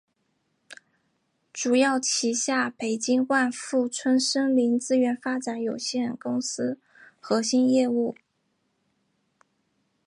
[1.53, 6.79] 主要旗下北京万富春森林资源发展有限公司
[7.19, 8.15] 核心业务。